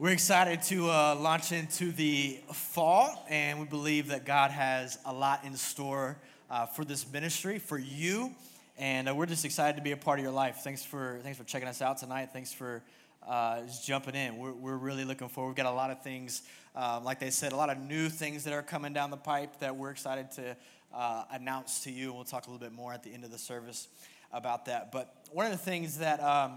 [0.00, 5.12] We're excited to uh, launch into the fall, and we believe that God has a
[5.12, 6.16] lot in store
[6.50, 8.34] uh, for this ministry, for you,
[8.78, 10.60] and uh, we're just excited to be a part of your life.
[10.64, 12.30] Thanks for thanks for checking us out tonight.
[12.32, 12.82] Thanks for
[13.28, 14.38] uh, just jumping in.
[14.38, 15.50] We're, we're really looking forward.
[15.50, 16.44] We've got a lot of things,
[16.74, 19.60] um, like they said, a lot of new things that are coming down the pipe
[19.60, 20.56] that we're excited to
[20.94, 22.14] uh, announce to you.
[22.14, 23.86] We'll talk a little bit more at the end of the service
[24.32, 24.92] about that.
[24.92, 26.54] But one of the things that um,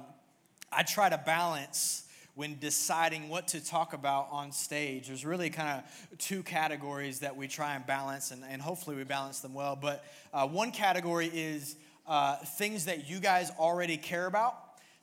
[0.71, 2.05] I try to balance
[2.35, 5.07] when deciding what to talk about on stage.
[5.07, 9.03] There's really kind of two categories that we try and balance, and, and hopefully we
[9.03, 9.75] balance them well.
[9.75, 10.03] But
[10.33, 11.75] uh, one category is
[12.07, 14.55] uh, things that you guys already care about,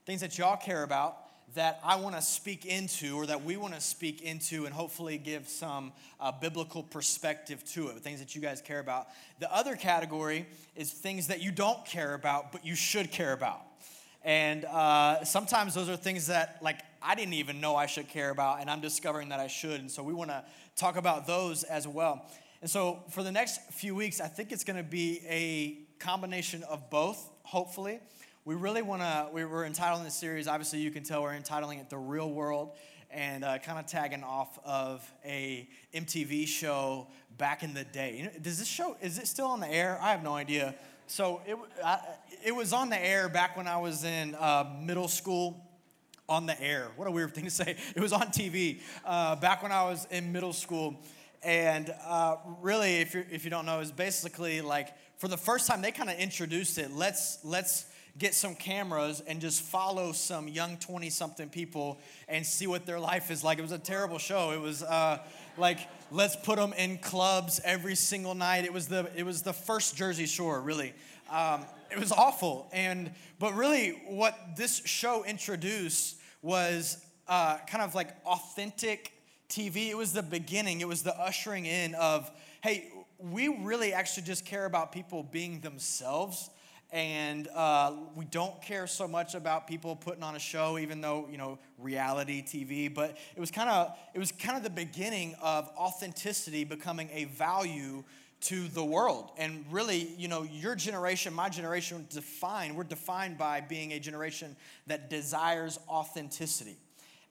[0.07, 1.19] things that y'all care about
[1.55, 5.19] that I want to speak into or that we want to speak into and hopefully
[5.19, 9.09] give some uh, biblical perspective to it, things that you guys care about.
[9.41, 13.63] The other category is things that you don't care about, but you should care about.
[14.23, 18.31] And uh, sometimes those are things that, like, I didn't even know I should care
[18.31, 19.81] about, and I'm discovering that I should.
[19.81, 20.45] And so we want to
[20.77, 22.27] talk about those as well.
[22.61, 26.63] And so for the next few weeks, I think it's going to be a combination
[26.65, 28.01] of both, hopefully.
[28.45, 31.79] We really want to, we are entitling this series, obviously, you can tell we're entitling
[31.79, 32.73] it The Real World
[33.11, 38.17] and uh, kind of tagging off of a MTV show back in the day.
[38.17, 39.99] You know, does this show, is it still on the air?
[40.01, 40.75] I have no idea.
[41.07, 41.99] So it, I,
[42.45, 45.67] it was on the air back when I was in uh, middle school.
[46.31, 46.93] On the air.
[46.95, 47.75] What a weird thing to say.
[47.97, 50.95] It was on TV uh, back when I was in middle school.
[51.43, 55.67] And uh, really, if, you if you don't know, it's basically like for the first
[55.67, 56.93] time they kind of introduced it.
[56.93, 62.69] Let's, let's get some cameras and just follow some young 20 something people and see
[62.69, 63.59] what their life is like.
[63.59, 64.53] It was a terrible show.
[64.53, 65.19] It was uh,
[65.59, 65.81] like,
[66.13, 68.65] let's put them in clubs every single night.
[68.65, 70.95] It was the, it was the first Jersey Shore, really.
[71.29, 72.69] Um, it was awful.
[72.73, 73.11] And,
[73.41, 79.13] but really, what this show introduced was uh, kind of like authentic
[79.49, 79.89] TV.
[79.89, 82.31] It was the beginning, it was the ushering in of,
[82.63, 86.51] hey, we really actually just care about people being themselves.
[86.93, 91.29] And uh, we don't care so much about people putting on a show even though
[91.31, 95.37] you know reality tv but it was kind of it was kind of the beginning
[95.41, 98.03] of authenticity becoming a value
[98.41, 103.61] to the world and really you know your generation my generation defined we're defined by
[103.61, 104.57] being a generation
[104.87, 106.77] that desires authenticity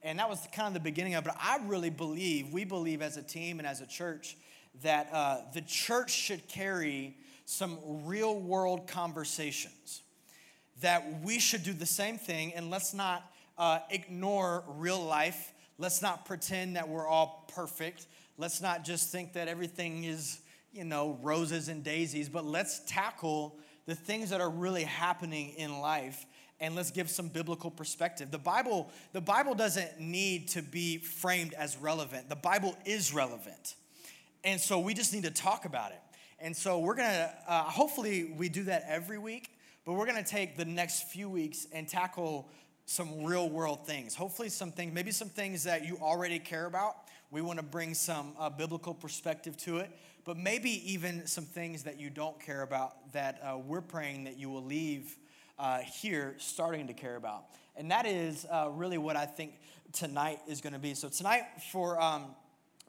[0.04, 3.18] and that was kind of the beginning of it i really believe we believe as
[3.18, 4.38] a team and as a church
[4.84, 7.16] that uh, the church should carry
[7.46, 10.04] some real world conversations.
[10.82, 13.24] That we should do the same thing and let's not
[13.58, 15.54] uh, ignore real life.
[15.78, 18.08] Let's not pretend that we're all perfect.
[18.38, 20.40] Let's not just think that everything is,
[20.72, 25.80] you know, roses and daisies, but let's tackle the things that are really happening in
[25.80, 26.26] life
[26.60, 28.32] and let's give some biblical perspective.
[28.32, 32.30] The Bible, the Bible doesn't need to be framed as relevant.
[32.30, 33.76] The Bible is relevant.
[34.44, 36.02] And so we just need to talk about it.
[36.40, 39.52] And so we're going to, uh, hopefully, we do that every week,
[39.86, 42.50] but we're going to take the next few weeks and tackle
[42.86, 44.16] some real world things.
[44.16, 46.96] Hopefully, some things, maybe some things that you already care about.
[47.30, 49.92] We want to bring some uh, biblical perspective to it,
[50.30, 54.38] but maybe even some things that you don't care about that uh, we're praying that
[54.38, 55.18] you will leave
[55.58, 57.46] uh, here starting to care about.
[57.76, 59.54] And that is uh, really what I think
[59.92, 60.94] tonight is going to be.
[60.94, 62.36] So, tonight, for um,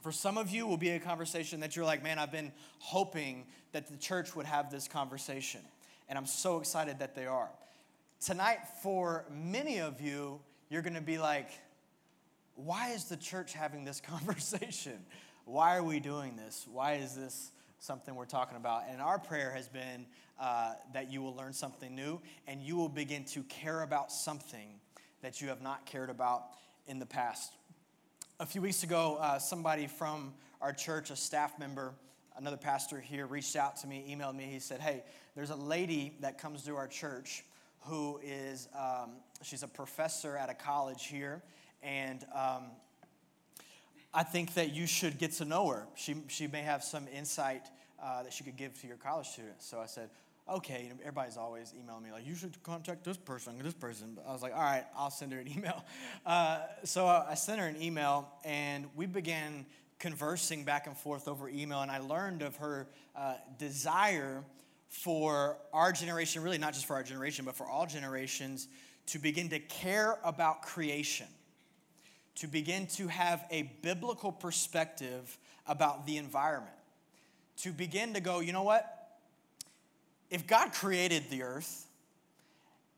[0.02, 3.46] for some of you, will be a conversation that you're like, man, I've been hoping
[3.72, 5.62] that the church would have this conversation.
[6.10, 7.48] And I'm so excited that they are.
[8.22, 11.48] Tonight, for many of you, you're going to be like,
[12.54, 14.98] why is the church having this conversation?
[15.50, 16.64] Why are we doing this?
[16.70, 17.50] Why is this
[17.80, 18.84] something we're talking about?
[18.88, 20.06] And our prayer has been
[20.38, 24.78] uh, that you will learn something new and you will begin to care about something
[25.22, 26.44] that you have not cared about
[26.86, 27.52] in the past.
[28.38, 31.94] A few weeks ago, uh, somebody from our church, a staff member,
[32.36, 34.44] another pastor here, reached out to me, emailed me.
[34.44, 35.02] He said, Hey,
[35.34, 37.44] there's a lady that comes to our church
[37.80, 41.42] who is, um, she's a professor at a college here,
[41.82, 42.66] and um,
[44.12, 45.86] I think that you should get to know her.
[45.94, 47.66] She, she may have some insight
[48.02, 49.66] uh, that she could give to your college students.
[49.66, 50.10] So I said,
[50.48, 54.18] okay, everybody's always emailing me like, you should contact this person, this person.
[54.26, 55.84] I was like, all right, I'll send her an email.
[56.26, 59.66] Uh, so I sent her an email, and we began
[59.98, 64.42] conversing back and forth over email, and I learned of her uh, desire
[64.88, 68.66] for our generation, really not just for our generation, but for all generations,
[69.06, 71.26] to begin to care about creation,
[72.36, 76.76] to begin to have a biblical perspective about the environment,
[77.58, 79.00] to begin to go, you know what?
[80.30, 81.86] if God created the earth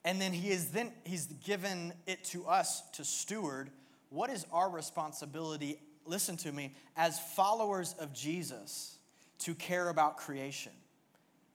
[0.04, 3.70] and then he is then he's given it to us to steward,
[4.10, 8.96] what is our responsibility, listen to me, as followers of Jesus
[9.38, 10.72] to care about creation?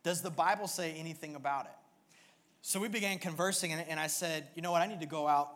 [0.03, 1.71] Does the Bible say anything about it?
[2.61, 5.49] So we began conversing, and, I said, you know what, I need to go out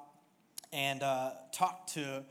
[0.74, 2.24] and uh, talk to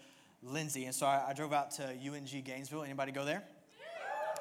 [0.42, 0.86] Lindsay.
[0.86, 2.82] And so I, I, drove out to UNG Gainesville.
[2.82, 3.42] Anybody go there?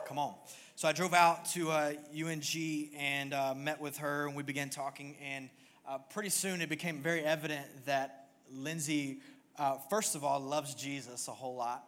[0.08, 0.34] Come on.
[0.76, 4.70] So I drove out to uh, UNG and uh, met with her, and we began
[4.70, 5.16] talking.
[5.22, 5.50] And
[5.88, 9.20] uh, pretty soon it became very evident that Lindsay,
[9.58, 11.84] uh, first of all, loves Jesus a whole lot.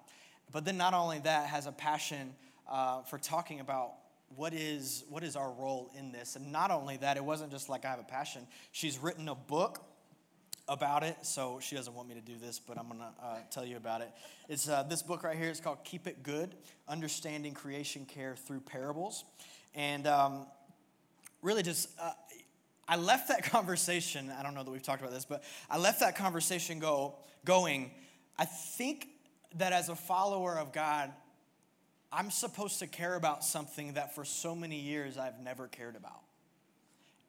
[0.51, 2.35] But then not only that, has a passion
[2.69, 3.93] uh, for talking about
[4.35, 6.35] what is, what is our role in this.
[6.35, 8.45] And not only that, it wasn't just like I have a passion.
[8.71, 9.83] She's written a book
[10.71, 13.65] about it, so she doesn't want me to do this, but I'm gonna uh, tell
[13.65, 14.09] you about it.
[14.47, 15.49] It's uh, this book right here.
[15.49, 16.55] It's called "Keep It Good:
[16.87, 19.25] Understanding Creation Care Through Parables,"
[19.75, 20.47] and um,
[21.41, 22.13] really just uh,
[22.87, 24.31] I left that conversation.
[24.31, 27.91] I don't know that we've talked about this, but I left that conversation go going.
[28.39, 29.09] I think
[29.57, 31.11] that as a follower of God,
[32.13, 36.21] I'm supposed to care about something that for so many years I've never cared about.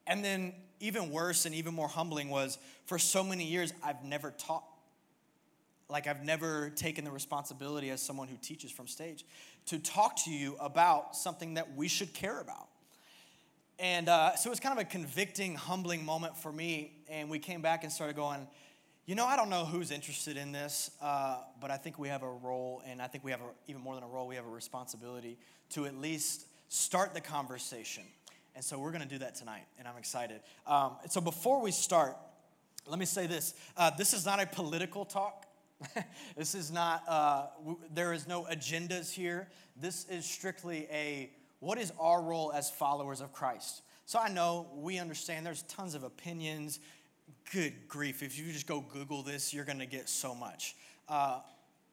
[0.07, 4.33] And then, even worse and even more humbling was for so many years, I've never
[4.33, 4.65] taught.
[5.89, 9.25] Like, I've never taken the responsibility as someone who teaches from stage
[9.67, 12.69] to talk to you about something that we should care about.
[13.79, 16.93] And uh, so it was kind of a convicting, humbling moment for me.
[17.09, 18.47] And we came back and started going,
[19.07, 22.23] you know, I don't know who's interested in this, uh, but I think we have
[22.23, 24.47] a role, and I think we have a, even more than a role, we have
[24.47, 25.39] a responsibility
[25.71, 28.05] to at least start the conversation.
[28.55, 30.41] And so we're going to do that tonight, and I'm excited.
[30.67, 32.17] Um, so before we start,
[32.87, 35.47] let me say this uh, this is not a political talk.
[36.37, 39.49] this is not, uh, w- there is no agendas here.
[39.77, 43.83] This is strictly a what is our role as followers of Christ?
[44.05, 46.81] So I know we understand there's tons of opinions.
[47.53, 50.75] Good grief, if you just go Google this, you're going to get so much.
[51.09, 51.39] Uh,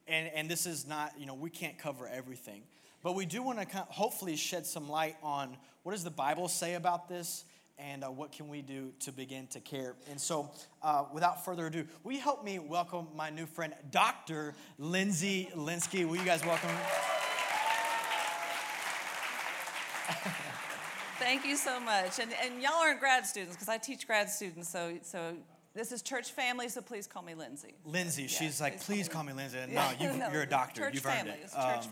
[0.08, 2.64] and, and this is not, you know, we can't cover everything.
[3.02, 6.74] But we do want to hopefully shed some light on what does the Bible say
[6.74, 7.46] about this
[7.78, 9.96] and uh, what can we do to begin to care.
[10.10, 10.52] And so,
[10.84, 14.54] uh, without further ado, will you help me welcome my new friend, Dr.
[14.78, 16.06] Lindsay Linsky?
[16.06, 16.70] Will you guys welcome?
[21.20, 22.20] Thank you so much.
[22.20, 25.36] And, and y'all aren't grad students because I teach grad students, so, so
[25.80, 27.74] this is church family, so please call me Lindsay.
[27.86, 29.74] Lindsay, yeah, she's like, please call me, call me Lindsay.
[29.74, 30.82] No, you no, you're a doctor.
[30.82, 31.32] Church You've family.
[31.32, 31.44] earned it.
[31.46, 31.86] It's church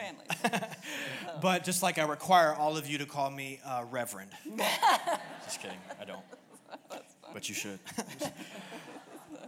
[0.43, 0.67] um, family.
[1.41, 4.31] but just like I require all of you to call me uh, Reverend.
[5.45, 6.19] just kidding, I don't.
[7.33, 7.79] But you should.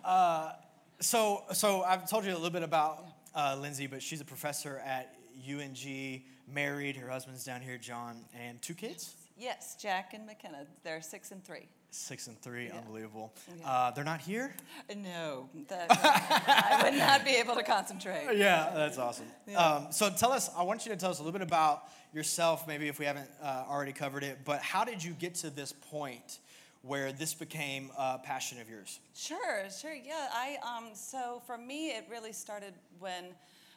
[0.06, 0.54] uh,
[1.02, 4.82] so, so I've told you a little bit about uh, Lindsay, but she's a professor
[4.86, 5.16] at
[5.50, 6.96] UNG, married.
[6.96, 9.16] Her husband's down here, John, and two kids.
[9.38, 10.66] Yes, Jack and McKenna.
[10.84, 11.68] They're six and three.
[11.92, 12.78] Six and three, yeah.
[12.78, 13.34] unbelievable.
[13.60, 13.68] Yeah.
[13.68, 14.54] Uh, they're not here?
[14.96, 18.28] No, that, I would not be able to concentrate.
[18.40, 19.26] Yeah, that's awesome.
[19.48, 19.58] Yeah.
[19.58, 21.84] Um, so tell us, I want you to tell us a little bit about
[22.14, 25.50] yourself, maybe if we haven't uh, already covered it, but how did you get to
[25.50, 26.40] this point
[26.84, 29.00] where this became a passion of yours?
[29.16, 30.28] Sure, sure, yeah.
[30.32, 33.26] I, um, so for me, it really started when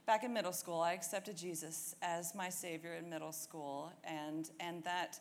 [0.06, 4.84] back in middle school, I accepted Jesus as my Savior in middle school, and, and
[4.84, 5.18] that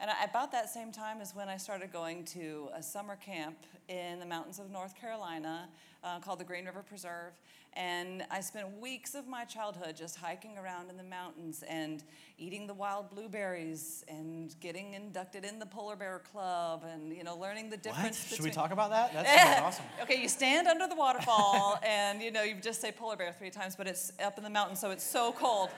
[0.00, 3.56] and about that same time is when I started going to a summer camp
[3.88, 5.68] in the mountains of North Carolina
[6.04, 7.32] uh, called the Green River Preserve.
[7.74, 12.02] And I spent weeks of my childhood just hiking around in the mountains and
[12.38, 17.36] eating the wild blueberries and getting inducted in the Polar Bear Club and you know
[17.36, 18.30] learning the difference.
[18.30, 18.36] What?
[18.36, 19.12] Should we talk about that?
[19.12, 19.84] That's awesome.
[20.02, 23.50] okay, you stand under the waterfall and you know you just say polar bear three
[23.50, 25.70] times, but it's up in the mountains, so it's so cold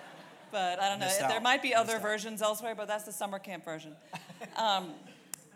[0.50, 1.06] but I don't know.
[1.06, 1.42] Missed there out.
[1.42, 3.94] might be other versions elsewhere, but that's the summer camp version.
[4.56, 4.94] Um,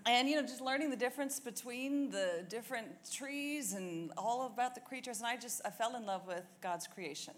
[0.06, 4.80] and you know, just learning the difference between the different trees and all about the
[4.80, 5.18] creatures.
[5.18, 7.32] And I just I fell in love with God's creation.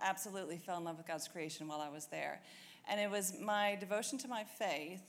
[0.00, 2.40] Absolutely fell in love with God's creation while I was there,
[2.88, 5.02] and it was my devotion to my faith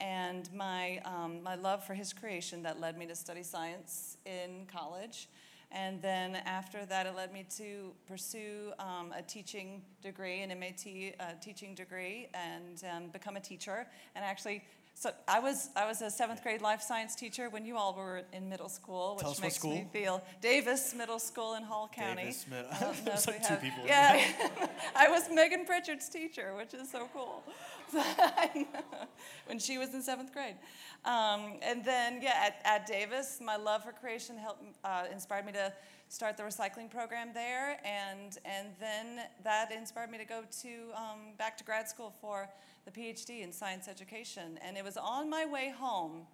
[0.00, 4.66] and my um, my love for His creation that led me to study science in
[4.72, 5.28] college.
[5.70, 10.86] And then after that, it led me to pursue um, a teaching degree, an MAT
[11.20, 13.86] uh, teaching degree, and um, become a teacher.
[14.16, 17.76] And actually, so I was I was a seventh grade life science teacher when you
[17.76, 21.88] all were in middle school, which Tell makes me feel Davis Middle School in Hall
[21.94, 22.22] County.
[22.22, 22.70] Davis Middle.
[23.04, 23.84] There's like two people.
[23.86, 24.20] Yeah,
[24.96, 27.44] I was Megan Pritchard's teacher, which is so cool.
[29.46, 30.56] when she was in seventh grade.
[31.04, 35.52] Um, and then, yeah, at, at, Davis, my love for creation helped uh, inspired me
[35.52, 35.72] to
[36.08, 41.34] start the recycling program there, and and then that inspired me to go to um,
[41.38, 42.48] back to grad school for
[42.84, 44.58] the PhD in science education.
[44.62, 46.26] And it was on my way home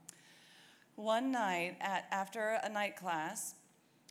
[0.97, 3.55] one night at after a night class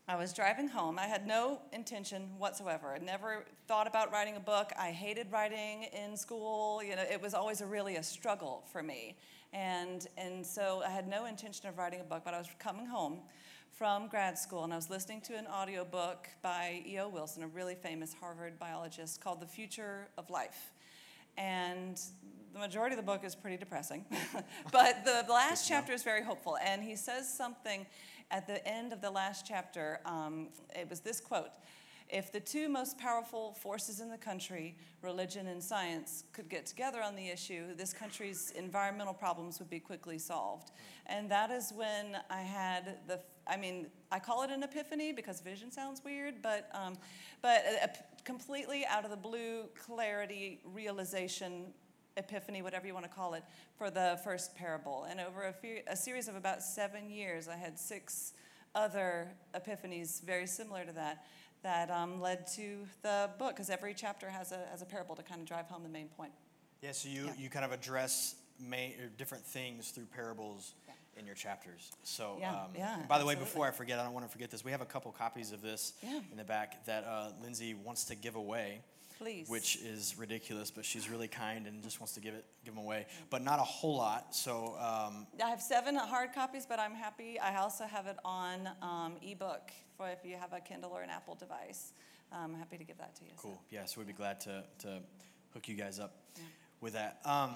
[0.06, 1.00] I was driving home.
[1.00, 2.94] I had no intention whatsoever.
[2.94, 4.74] I never thought about writing a book.
[4.78, 6.84] I hated writing in school.
[6.84, 9.16] You know, it was always a really a struggle for me.
[9.54, 12.86] And, and so I had no intention of writing a book, but I was coming
[12.86, 13.20] home
[13.72, 17.08] from grad school and I was listening to an audiobook by E.O.
[17.08, 20.74] Wilson, a really famous Harvard biologist, called The Future of Life.
[21.38, 21.98] And
[22.52, 24.06] the majority of the book is pretty depressing,
[24.72, 26.58] but the, the last chapter is very hopeful.
[26.64, 27.86] And he says something
[28.32, 30.00] at the end of the last chapter.
[30.06, 31.52] Um, it was this quote
[32.10, 37.02] If the two most powerful forces in the country, religion and science, could get together
[37.02, 40.72] on the issue, this country's environmental problems would be quickly solved.
[41.06, 45.42] And that is when I had the, I mean, I call it an epiphany because
[45.42, 46.98] vision sounds weird, but, um,
[47.42, 47.90] but a, a
[48.24, 51.74] completely out of the blue clarity realization
[52.18, 53.44] epiphany, whatever you want to call it,
[53.78, 55.06] for the first parable.
[55.10, 58.34] And over a, few, a series of about seven years, I had six
[58.76, 61.26] other epiphanies very similar to that
[61.64, 65.24] that um, led to the book, because every chapter has a, has a parable to
[65.24, 66.34] kind of drive home the main point.
[66.82, 67.32] Yeah, so you, yeah.
[67.38, 70.94] you kind of address main, different things through parables yeah.
[71.18, 71.92] in your chapters.
[72.04, 74.52] So, yeah, um, yeah, by the way, before I forget, I don't want to forget
[74.52, 74.66] this.
[74.66, 78.16] We have a couple copies of this in the back that uh, Lindsay wants to
[78.16, 78.82] give away.
[79.24, 79.48] Please.
[79.48, 82.84] Which is ridiculous, but she's really kind and just wants to give it, give them
[82.84, 83.06] away.
[83.30, 84.36] But not a whole lot.
[84.36, 87.40] So um, I have seven hard copies, but I'm happy.
[87.40, 91.10] I also have it on um, ebook for if you have a Kindle or an
[91.10, 91.94] Apple device.
[92.34, 93.30] I'm happy to give that to you.
[93.38, 93.54] Cool.
[93.54, 93.60] So.
[93.70, 93.86] Yeah.
[93.86, 95.00] So we'd be glad to to
[95.54, 96.44] hook you guys up yeah.
[96.82, 97.20] with that.
[97.24, 97.52] Um,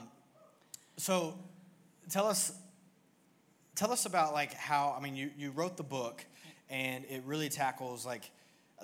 [0.96, 1.38] so
[2.10, 2.54] tell us
[3.76, 6.26] tell us about like how I mean you you wrote the book
[6.70, 8.32] and it really tackles like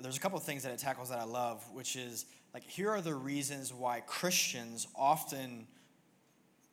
[0.00, 2.90] there's a couple of things that it tackles that I love, which is like here
[2.90, 5.66] are the reasons why Christians often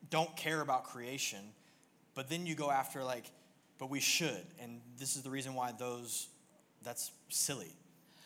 [0.09, 1.39] don't care about creation,
[2.13, 3.25] but then you go after like,
[3.79, 6.27] but we should, and this is the reason why those
[6.83, 7.75] that's silly.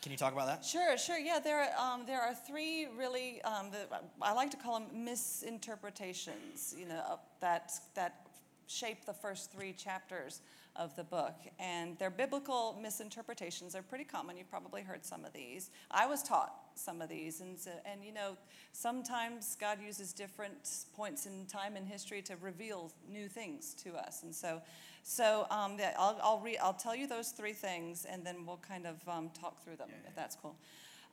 [0.01, 0.63] Can you talk about that?
[0.63, 1.17] Sure, sure.
[1.17, 3.88] Yeah, there are, um, there are three really, um, the,
[4.21, 8.27] I like to call them misinterpretations, you know, that, that
[8.67, 10.41] shape the first three chapters
[10.75, 11.33] of the book.
[11.59, 13.74] And they're biblical misinterpretations.
[13.74, 14.38] They're pretty common.
[14.38, 15.71] You've probably heard some of these.
[15.89, 17.41] I was taught some of these.
[17.41, 18.38] And, so, and you know,
[18.72, 24.24] sometimes God uses different points in time and history to reveal new things to us.
[24.24, 24.62] And so,
[25.03, 28.86] so um, I'll, I'll, re- I'll tell you those three things and then we'll kind
[28.86, 30.10] of um, talk through them, yeah, yeah.
[30.10, 30.55] if that's cool.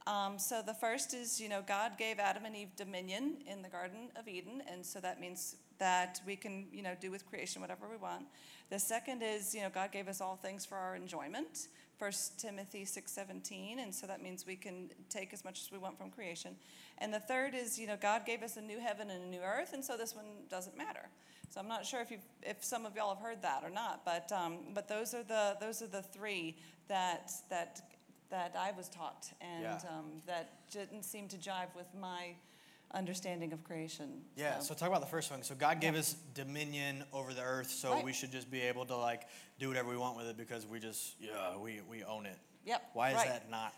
[0.06, 3.68] Um, so the first is, you know, God gave Adam and Eve dominion in the
[3.68, 7.62] Garden of Eden, and so that means that we can, you know, do with creation
[7.62, 8.24] whatever we want.
[8.70, 11.68] The second is, you know, God gave us all things for our enjoyment.
[12.02, 15.96] 1 Timothy 6:17, and so that means we can take as much as we want
[15.96, 16.56] from creation.
[16.98, 19.40] And the third is, you know, God gave us a new heaven and a new
[19.40, 21.08] earth, and so this one doesn't matter.
[21.50, 24.04] So I'm not sure if you if some of y'all have heard that or not,
[24.04, 26.56] but um, but those are the those are the three
[26.88, 27.80] that that
[28.30, 29.78] that I was taught, and yeah.
[29.88, 32.34] um, that didn't seem to jive with my
[32.94, 34.22] understanding of creation.
[34.36, 35.42] Yeah, so, so talk about the first one.
[35.42, 36.00] So God gave yeah.
[36.00, 38.04] us dominion over the earth, so right.
[38.04, 39.22] we should just be able to like
[39.58, 42.38] do whatever we want with it because we just yeah we we own it.
[42.64, 42.90] Yep.
[42.94, 43.28] Why is right.
[43.28, 43.74] that not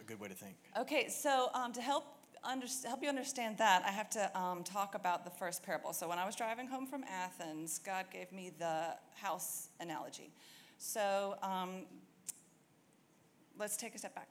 [0.00, 0.56] a good way to think?
[0.78, 2.04] Okay, so um, to help
[2.44, 5.92] under, help you understand that, I have to um, talk about the first parable.
[5.92, 10.30] So when I was driving home from Athens, God gave me the house analogy.
[10.78, 11.82] So um,
[13.58, 14.28] let's take a step back.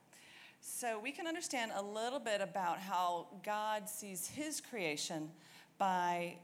[0.70, 5.30] So we can understand a little bit about how God sees his creation
[5.80, 6.36] by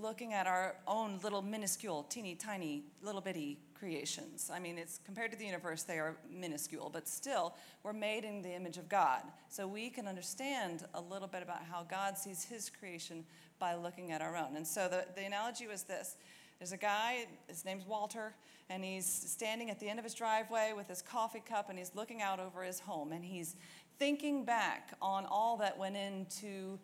[0.00, 4.50] looking at our own little minuscule, teeny tiny, little bitty creations.
[4.52, 8.42] I mean, it's compared to the universe, they are minuscule, but still, we're made in
[8.42, 9.22] the image of God.
[9.48, 13.24] So we can understand a little bit about how God sees his creation
[13.58, 14.56] by looking at our own.
[14.56, 16.16] And so the, the analogy was this
[16.58, 18.34] there's a guy, his name's Walter,
[18.70, 21.94] and he's standing at the end of his driveway with his coffee cup and he's
[21.94, 23.56] looking out over his home and he's
[23.98, 26.78] thinking back on all that went into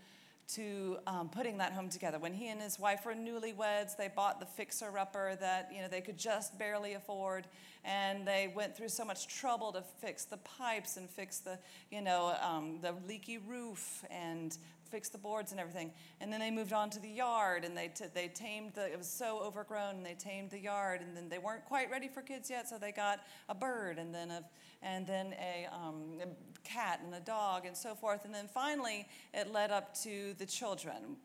[0.55, 2.19] to um, putting that home together.
[2.19, 6.01] When he and his wife were newlyweds, they bought the fixer-upper that you know they
[6.01, 7.47] could just barely afford,
[7.85, 11.59] and they went through so much trouble to fix the pipes and fix the
[11.91, 14.59] you know um, the leaky roof and
[14.91, 15.93] fix the boards and everything.
[16.21, 19.09] And then they moved on to the yard and they, they tamed the, it was
[19.09, 22.51] so overgrown and they tamed the yard and then they weren't quite ready for kids
[22.51, 24.45] yet, so they got a bird and then a,
[24.83, 28.25] and then a, um, a cat and a dog and so forth.
[28.25, 31.17] And then finally it led up to the children,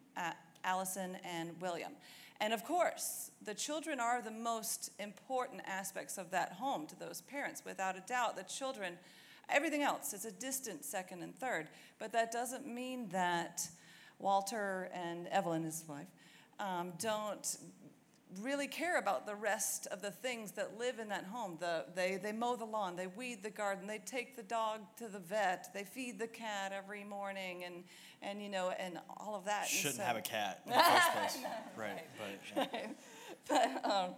[0.64, 1.92] Allison and William.
[2.42, 7.22] And of course, the children are the most important aspects of that home to those
[7.22, 7.64] parents.
[7.66, 8.98] Without a doubt, the children
[9.50, 11.68] Everything else is a distant second and third.
[12.00, 13.68] But that doesn't mean that
[14.20, 16.08] Walter and Evelyn, his wife,
[16.60, 17.58] um, don't
[18.42, 21.58] really care about the rest of the things that live in that home.
[21.60, 25.08] The, they, they mow the lawn, they weed the garden, they take the dog to
[25.08, 27.84] the vet, they feed the cat every morning, and,
[28.22, 29.68] and you know, and all of that.
[29.68, 31.38] Shouldn't so, have a cat in the first place.
[31.78, 32.70] right, but.
[32.74, 32.88] Yeah.
[33.82, 34.10] but, um,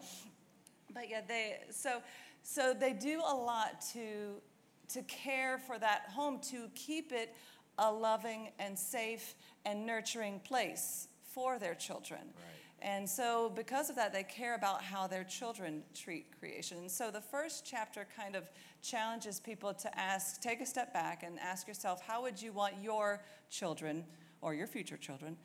[0.94, 2.02] but yeah, they, so,
[2.44, 4.42] so they do a lot to,
[4.90, 7.36] to care for that home, to keep it
[7.78, 12.22] a loving and safe and nurturing place for their children.
[12.22, 12.58] Right.
[12.80, 16.78] And so, because of that, they care about how their children treat creation.
[16.78, 18.50] And so, the first chapter kind of
[18.84, 22.76] challenges people to ask, take a step back and ask yourself, how would you want
[22.82, 24.06] your children
[24.42, 25.38] or your future children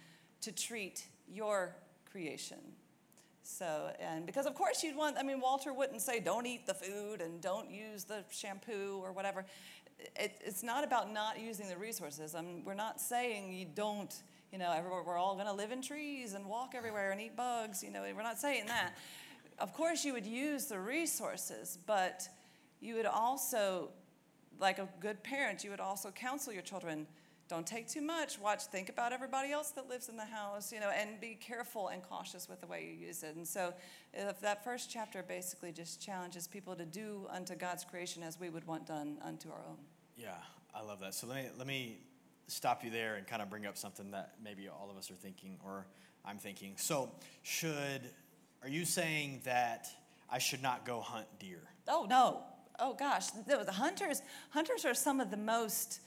[0.43, 1.75] to treat your
[2.11, 2.59] creation?
[3.43, 6.75] So, and because of course you'd want, I mean, Walter wouldn't say don't eat the
[6.75, 9.45] food and don't use the shampoo or whatever.
[10.17, 12.35] It, it's not about not using the resources.
[12.35, 14.15] I mean, we're not saying you don't
[14.53, 17.83] you know, we're all going to live in trees and walk everywhere and eat bugs.
[17.83, 18.93] You know, we're not saying that.
[19.59, 22.29] Of course, you would use the resources, but
[22.81, 23.89] you would also,
[24.61, 27.07] like a good parent, you would also counsel your children
[27.49, 30.81] don't take too much watch think about everybody else that lives in the house you
[30.81, 33.73] know and be careful and cautious with the way you use it and so
[34.15, 38.49] if that first chapter basically just challenges people to do unto god's creation as we
[38.49, 39.79] would want done unto our own
[40.17, 40.35] yeah
[40.75, 41.99] i love that so let me let me
[42.49, 45.15] stop you there and kind of bring up something that maybe all of us are
[45.15, 45.87] thinking or
[46.25, 46.75] I'm thinking.
[46.77, 47.11] So,
[47.43, 48.03] should
[48.63, 49.89] are you saying that
[50.31, 51.63] I should not go hunt deer?
[51.89, 52.43] Oh no.
[52.79, 56.01] Oh gosh, the, the hunters hunters are some of the most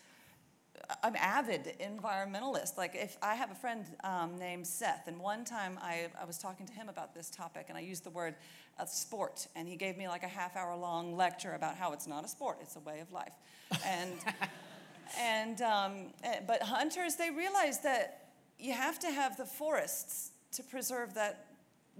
[1.03, 2.77] I'm avid environmentalist.
[2.77, 6.37] Like if I have a friend um, named Seth, and one time I, I was
[6.37, 8.35] talking to him about this topic, and I used the word
[8.79, 12.07] uh, sport, and he gave me like a half hour long lecture about how it's
[12.07, 13.33] not a sport; it's a way of life.
[13.85, 14.13] And
[15.19, 20.63] and, um, eh, but hunters, they realize that you have to have the forests to
[20.63, 21.47] preserve that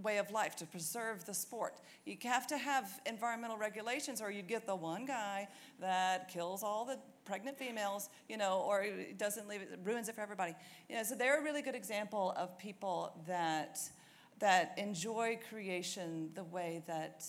[0.01, 1.79] way of life, to preserve the sport.
[2.05, 5.47] You have to have environmental regulations, or you get the one guy
[5.79, 8.85] that kills all the pregnant females, you know, or
[9.17, 10.55] doesn't leave it, ruins it for everybody.
[10.89, 13.79] You know, so they're a really good example of people that
[14.39, 17.25] that enjoy creation the way that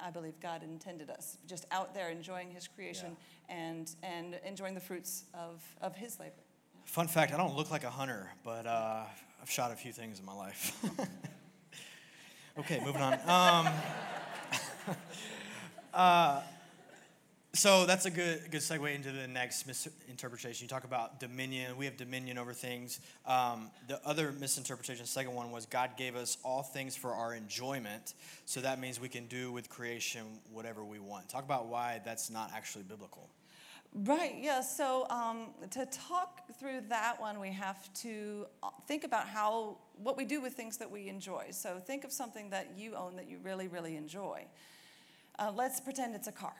[0.00, 3.16] I believe God intended us, just out there enjoying His creation
[3.48, 3.56] yeah.
[3.56, 6.34] and, and enjoying the fruits of, of His labor.
[6.84, 9.04] Fun fact I don't look like a hunter, but uh,
[9.42, 10.76] I've shot a few things in my life.
[12.58, 13.14] okay, moving on.
[13.26, 13.72] Um,
[15.94, 16.40] uh,
[17.58, 20.64] so that's a good good segue into the next misinterpretation.
[20.64, 21.76] You talk about dominion.
[21.76, 23.00] We have dominion over things.
[23.26, 27.34] Um, the other misinterpretation, the second one, was God gave us all things for our
[27.34, 28.14] enjoyment.
[28.44, 31.28] So that means we can do with creation whatever we want.
[31.28, 33.28] Talk about why that's not actually biblical.
[33.92, 34.60] Right, yeah.
[34.60, 40.16] So um, to talk through that one, we have to uh, think about how, what
[40.16, 41.46] we do with things that we enjoy.
[41.50, 44.44] So think of something that you own that you really, really enjoy.
[45.40, 46.54] Uh, let's pretend it's a car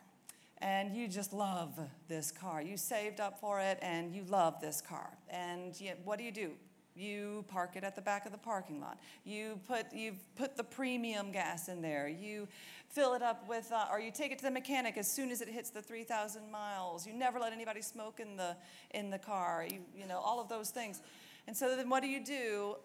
[0.61, 2.61] and you just love this car.
[2.61, 5.16] You saved up for it and you love this car.
[5.29, 6.51] And you, what do you do?
[6.97, 8.99] You park it at the back of the parking lot.
[9.25, 12.09] You put you've put the premium gas in there.
[12.09, 12.49] You
[12.88, 15.40] fill it up with, uh, or you take it to the mechanic as soon as
[15.40, 17.07] it hits the 3,000 miles.
[17.07, 18.57] You never let anybody smoke in the
[18.90, 19.64] in the car.
[19.71, 21.01] You you know all of those things.
[21.47, 22.77] And so then what do you do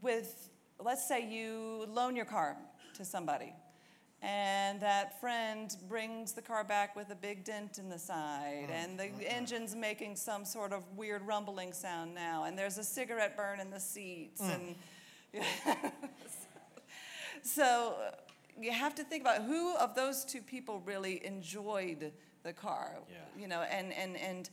[0.00, 0.48] with?
[0.78, 2.56] Let's say you loan your car
[2.94, 3.52] to somebody
[4.22, 8.72] and that friend brings the car back with a big dent in the side, oh,
[8.72, 9.26] and the okay.
[9.26, 13.70] engine's making some sort of weird rumbling sound now, and there's a cigarette burn in
[13.70, 14.74] the seats, mm.
[15.34, 15.44] and
[17.42, 17.94] so
[18.60, 23.16] you have to think about who of those two people really enjoyed the car, yeah.
[23.40, 24.50] you know, and and and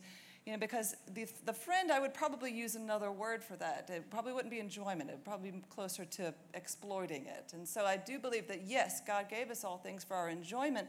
[0.48, 3.90] you know, because the, the friend, I would probably use another word for that.
[3.92, 7.52] It probably wouldn't be enjoyment, it would probably be closer to exploiting it.
[7.52, 10.88] And so I do believe that, yes, God gave us all things for our enjoyment,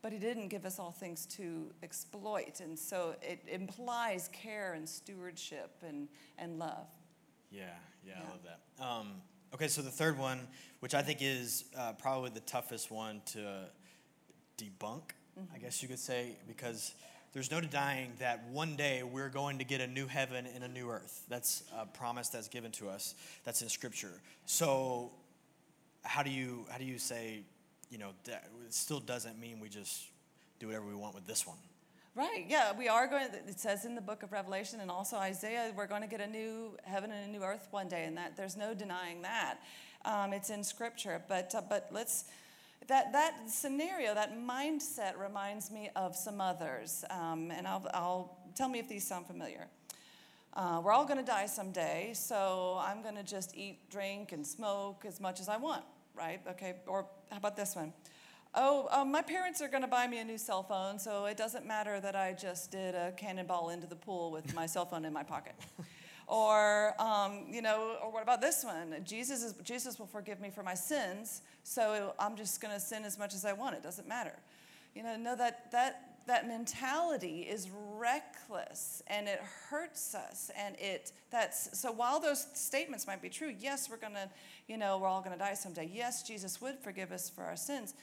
[0.00, 2.60] but He didn't give us all things to exploit.
[2.60, 6.86] And so it implies care and stewardship and, and love.
[7.50, 7.64] Yeah,
[8.06, 8.22] yeah, yeah.
[8.26, 8.82] I love that.
[8.82, 9.08] Um,
[9.52, 10.40] okay, so the third one,
[10.80, 13.68] which I think is uh, probably the toughest one to
[14.56, 15.54] debunk, mm-hmm.
[15.54, 16.94] I guess you could say, because
[17.34, 20.68] there's no denying that one day we're going to get a new heaven and a
[20.68, 21.24] new earth.
[21.28, 23.16] That's a promise that's given to us.
[23.44, 24.20] That's in Scripture.
[24.46, 25.10] So,
[26.02, 27.40] how do you how do you say,
[27.90, 30.04] you know, that it still doesn't mean we just
[30.60, 31.56] do whatever we want with this one?
[32.14, 32.46] Right.
[32.48, 33.26] Yeah, we are going.
[33.48, 36.28] It says in the book of Revelation and also Isaiah, we're going to get a
[36.28, 39.56] new heaven and a new earth one day, and that there's no denying that.
[40.04, 41.20] Um, it's in Scripture.
[41.26, 42.26] But uh, but let's
[42.88, 47.04] that, that scenario, that mindset reminds me of some others.
[47.10, 49.66] Um, and I'll, I'll tell me if these sound familiar.
[50.52, 54.46] Uh, we're all going to die someday, so I'm going to just eat, drink, and
[54.46, 55.84] smoke as much as I want.
[56.14, 56.40] right?
[56.48, 57.92] Okay, or how about this one?
[58.54, 61.36] Oh, um, my parents are going to buy me a new cell phone, so it
[61.36, 65.04] doesn't matter that I just did a cannonball into the pool with my cell phone
[65.04, 65.54] in my pocket.
[66.26, 68.96] Or, um, you know, or what about this one?
[69.04, 73.04] Jesus, is, Jesus will forgive me for my sins, so I'm just going to sin
[73.04, 73.76] as much as I want.
[73.76, 74.34] It doesn't matter.
[74.94, 81.12] You know, no, that, that, that mentality is reckless and it hurts us and it
[81.30, 84.28] that's so while those statements might be true yes we're going to
[84.66, 87.56] you know we're all going to die someday yes jesus would forgive us for our
[87.56, 87.94] sins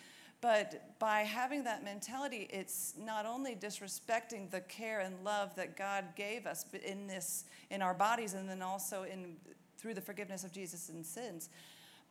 [0.41, 6.05] but by having that mentality, it's not only disrespecting the care and love that God
[6.15, 9.35] gave us in this, in our bodies, and then also in
[9.77, 11.49] through the forgiveness of Jesus and sins,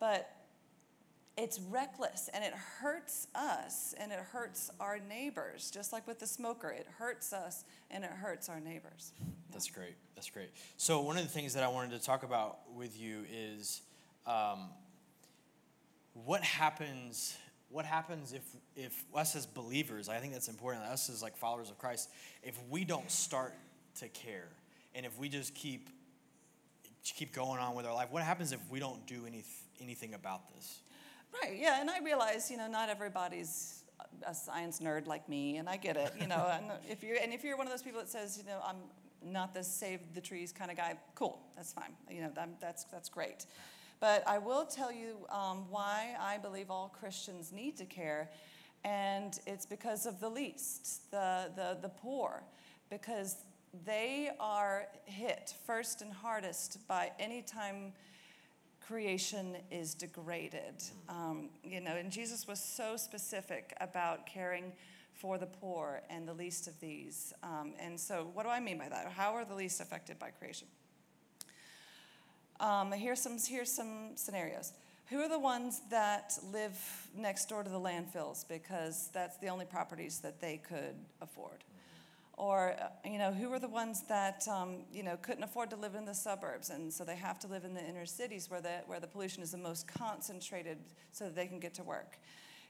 [0.00, 0.34] but
[1.36, 5.70] it's reckless and it hurts us and it hurts our neighbors.
[5.70, 9.12] Just like with the smoker, it hurts us and it hurts our neighbors.
[9.52, 9.94] That's great.
[10.16, 10.50] That's great.
[10.76, 13.82] So one of the things that I wanted to talk about with you is
[14.26, 14.68] um,
[16.12, 17.36] what happens
[17.70, 18.42] what happens if
[18.76, 22.10] if us as believers i think that's important us as like followers of christ
[22.42, 23.54] if we don't start
[23.94, 24.48] to care
[24.94, 25.88] and if we just keep
[27.04, 29.42] keep going on with our life what happens if we don't do any,
[29.80, 30.80] anything about this?
[31.42, 33.84] Right yeah and i realize you know not everybody's
[34.26, 37.32] a science nerd like me and i get it you know and if you're and
[37.32, 38.76] if you're one of those people that says you know i'm
[39.22, 42.30] not the save the trees kind of guy cool that's fine you know
[42.60, 43.46] that's that's great
[44.00, 48.30] but I will tell you um, why I believe all Christians need to care,
[48.84, 52.42] and it's because of the least, the, the, the poor,
[52.88, 53.36] because
[53.84, 57.92] they are hit first and hardest by any time
[58.90, 60.82] creation is degraded.
[61.08, 64.72] Um, you know, and Jesus was so specific about caring
[65.12, 67.32] for the poor and the least of these.
[67.42, 69.12] Um, and so, what do I mean by that?
[69.12, 70.66] How are the least affected by creation?
[72.60, 74.74] Um, here's, some, here's some scenarios.
[75.08, 76.78] Who are the ones that live
[77.16, 81.64] next door to the landfills because that's the only properties that they could afford?
[82.34, 85.76] Or, uh, you know, who are the ones that, um, you know, couldn't afford to
[85.76, 88.60] live in the suburbs and so they have to live in the inner cities where
[88.60, 90.78] the, where the pollution is the most concentrated
[91.12, 92.18] so that they can get to work?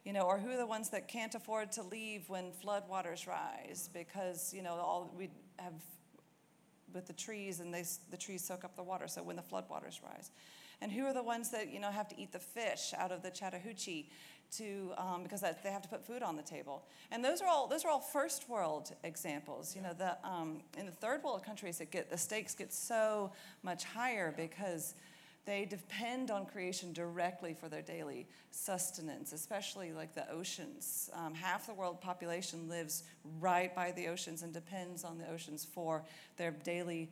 [0.04, 3.90] You know, or who are the ones that can't afford to leave when floodwaters rise
[3.92, 5.74] because, you know, all we have
[6.94, 10.02] with the trees and they, the trees soak up the water so when the floodwaters
[10.02, 10.30] rise.
[10.82, 13.22] And who are the ones that you know have to eat the fish out of
[13.22, 14.08] the chattahoochee
[14.52, 16.86] to um, because that, they have to put food on the table?
[17.10, 20.86] And those are all those are all first world examples you know the um, in
[20.86, 23.30] the third world countries it get the stakes get so
[23.62, 24.94] much higher because
[25.46, 31.08] they depend on creation directly for their daily sustenance, especially like the oceans.
[31.14, 33.04] Um, half the world population lives
[33.40, 36.04] right by the oceans and depends on the oceans for
[36.36, 37.10] their daily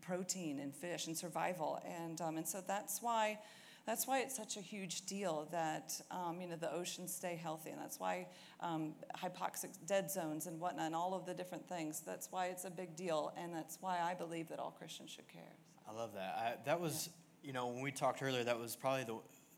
[0.00, 1.80] protein and fish and survival.
[1.86, 3.38] And, um, and so that's why.
[3.86, 7.70] That's why it's such a huge deal that um, you know the oceans stay healthy,
[7.70, 8.26] and that's why
[8.60, 12.02] um, hypoxic dead zones and whatnot, and all of the different things.
[12.04, 15.26] That's why it's a big deal, and that's why I believe that all Christians should
[15.28, 15.54] care.
[15.88, 16.34] I love that.
[16.36, 17.08] I, that was
[17.42, 19.16] you know, when we talked earlier, that was probably the,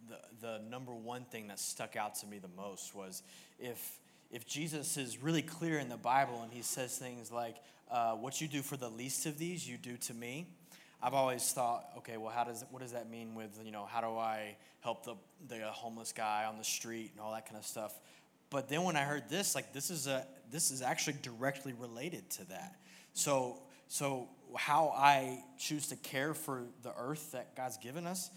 [0.09, 3.23] the, the number one thing that stuck out to me the most was
[3.59, 3.99] if,
[4.31, 7.57] if Jesus is really clear in the Bible and he says things like,
[7.91, 10.47] uh, what you do for the least of these, you do to me.
[11.03, 14.01] I've always thought, okay, well, how does what does that mean with you know how
[14.01, 15.15] do I help the
[15.49, 17.99] the homeless guy on the street and all that kind of stuff?
[18.51, 22.29] But then when I heard this, like this is a this is actually directly related
[22.31, 22.77] to that.
[23.15, 23.61] So
[23.91, 28.31] so how I choose to care for the earth that God's given us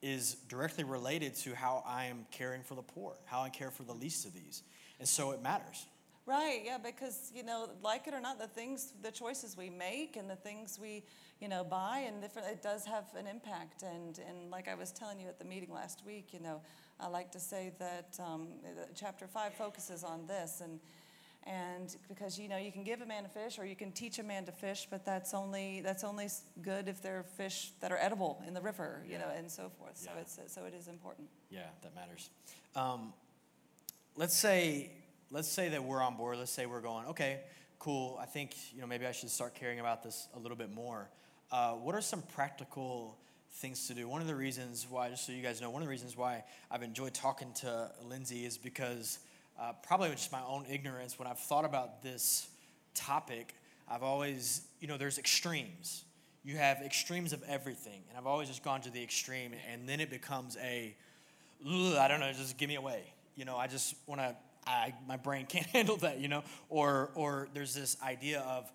[0.00, 3.82] is directly related to how I am caring for the poor, how I care for
[3.82, 4.62] the least of these.
[4.98, 5.84] And so it matters.
[6.24, 10.16] Right, yeah, because, you know, like it or not, the things, the choices we make
[10.16, 11.04] and the things we,
[11.38, 13.82] you know, buy and different, it does have an impact.
[13.82, 16.62] And, and like I was telling you at the meeting last week, you know,
[16.98, 18.48] I like to say that um,
[18.94, 20.62] chapter five focuses on this.
[20.62, 20.80] And,
[21.46, 24.18] and because you know you can give a man a fish or you can teach
[24.18, 26.28] a man to fish but that's only that's only
[26.62, 29.18] good if they're fish that are edible in the river you yeah.
[29.18, 29.96] know and so forth.
[29.96, 30.20] So yeah.
[30.22, 31.28] it's so it is important.
[31.50, 32.30] Yeah that matters.
[32.74, 33.12] Um,
[34.16, 34.90] let's say
[35.30, 36.38] let's say that we're on board.
[36.38, 37.40] Let's say we're going okay
[37.78, 38.18] cool.
[38.20, 41.10] I think you know maybe i should start caring about this a little bit more.
[41.52, 43.18] Uh, what are some practical
[43.56, 44.08] things to do?
[44.08, 46.44] One of the reasons why just so you guys know one of the reasons why
[46.70, 49.18] i've enjoyed talking to lindsay is because
[49.60, 52.48] uh, probably just my own ignorance, when I've thought about this
[52.94, 53.54] topic,
[53.88, 56.04] I've always, you know, there's extremes.
[56.44, 58.02] You have extremes of everything.
[58.08, 60.94] And I've always just gone to the extreme, and then it becomes a,
[61.66, 63.02] I don't know, just give me away.
[63.36, 64.36] You know, I just want to,
[64.66, 66.42] I, my brain can't handle that, you know?
[66.68, 68.70] Or, or there's this idea of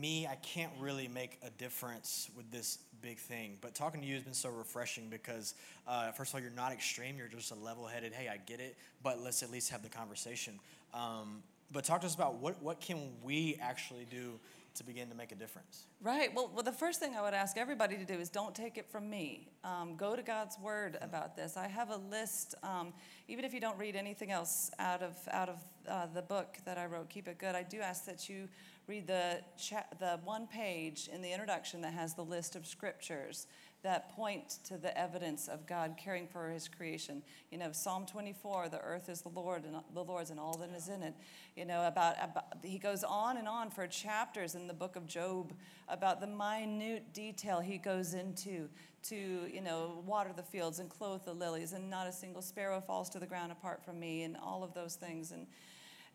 [0.00, 3.56] me, I can't really make a difference with this big thing.
[3.60, 5.54] But talking to you has been so refreshing because,
[5.86, 7.16] uh, first of all, you're not extreme.
[7.18, 9.88] You're just a level headed, hey, I get it, but let's at least have the
[9.88, 10.58] conversation.
[10.94, 14.38] Um, but talk to us about what, what can we actually do
[14.76, 15.86] to begin to make a difference?
[16.00, 16.34] Right.
[16.34, 18.90] Well, well, the first thing I would ask everybody to do is don't take it
[18.90, 19.48] from me.
[19.64, 21.56] Um, go to God's Word about this.
[21.56, 22.54] I have a list.
[22.62, 22.92] Um,
[23.28, 25.56] even if you don't read anything else out of out of
[25.88, 28.48] uh, the book that I wrote, Keep It Good, I do ask that you
[28.86, 33.46] read the cha- the one page in the introduction that has the list of scriptures
[33.82, 37.22] that point to the evidence of God caring for his creation.
[37.50, 40.70] You know, Psalm 24, the earth is the Lord and the Lord's and all that
[40.70, 41.14] is in it.
[41.54, 45.06] You know, about, about he goes on and on for chapters in the book of
[45.06, 45.52] Job
[45.88, 48.68] about the minute detail he goes into
[49.04, 52.80] to, you know, water the fields and clothe the lilies and not a single sparrow
[52.80, 55.30] falls to the ground apart from me and all of those things.
[55.30, 55.46] And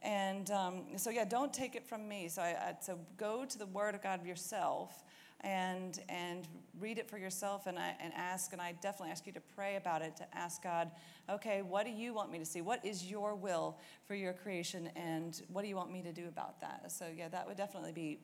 [0.04, 2.28] and um, so, yeah, don't take it from me.
[2.28, 5.04] So, I, I, so go to the Word of God yourself
[5.42, 6.48] and and
[6.80, 9.76] read it for yourself and, I, and ask and i definitely ask you to pray
[9.76, 10.92] about it to ask god
[11.30, 14.90] okay what do you want me to see what is your will for your creation
[14.96, 17.92] and what do you want me to do about that so yeah that would definitely
[17.92, 18.20] be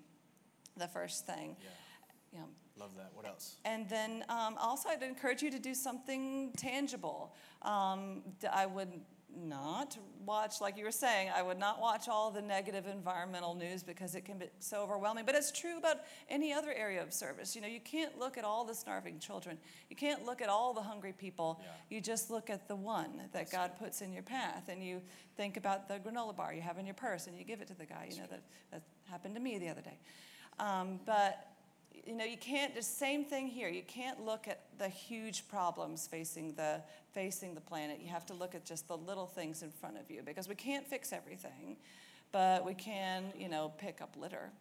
[0.78, 2.40] the first thing yeah.
[2.40, 2.46] yeah.
[2.80, 3.10] Love that.
[3.14, 3.56] What else?
[3.66, 7.34] And then um, also, I'd encourage you to do something tangible.
[7.64, 8.22] Um,
[8.54, 8.92] I would
[9.38, 13.84] not watch, like you were saying, I would not watch all the negative environmental news
[13.84, 15.26] because it can be so overwhelming.
[15.26, 15.98] But it's true about
[16.30, 17.56] any other area of service.
[17.56, 19.58] You know, you can't look at all the starving children,
[19.90, 21.60] you can't look at all the hungry people.
[21.62, 21.98] Yeah.
[21.98, 25.02] You just look at the one that That's God puts in your path, and you
[25.36, 27.78] think about the granola bar you have in your purse, and you give it to
[27.78, 28.10] the guy.
[28.12, 30.00] You know, that, that happened to me the other day.
[30.60, 31.57] Um, but
[32.08, 33.68] you know, you can't, the same thing here.
[33.68, 38.00] You can't look at the huge problems facing the, facing the planet.
[38.02, 40.56] You have to look at just the little things in front of you because we
[40.56, 41.76] can't fix everything,
[42.32, 44.52] but we can, you know, pick up litter.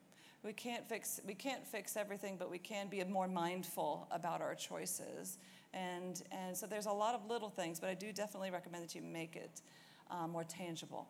[0.43, 4.57] We can't fix, we can't fix everything, but we can be more mindful about our
[4.57, 5.39] choices.
[5.73, 8.95] And, and so there's a lot of little things, but I do definitely recommend that
[8.95, 9.63] you make it
[10.11, 11.09] um, more tangible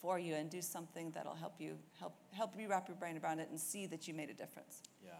[0.00, 3.38] for you and do something that'll help you help help you wrap your brain around
[3.38, 4.82] it and see that you made a difference.
[5.02, 5.12] Yeah.